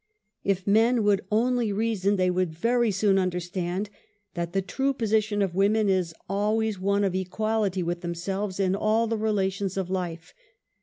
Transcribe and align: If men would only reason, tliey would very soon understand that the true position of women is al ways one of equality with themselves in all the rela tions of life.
If 0.43 0.65
men 0.65 1.03
would 1.03 1.21
only 1.31 1.71
reason, 1.71 2.17
tliey 2.17 2.33
would 2.33 2.51
very 2.55 2.89
soon 2.89 3.19
understand 3.19 3.91
that 4.33 4.51
the 4.51 4.61
true 4.63 4.93
position 4.95 5.43
of 5.43 5.53
women 5.53 5.89
is 5.89 6.15
al 6.27 6.57
ways 6.57 6.79
one 6.79 7.03
of 7.03 7.13
equality 7.13 7.83
with 7.83 8.01
themselves 8.01 8.59
in 8.59 8.75
all 8.75 9.05
the 9.05 9.15
rela 9.15 9.51
tions 9.51 9.77
of 9.77 9.91
life. 9.91 10.33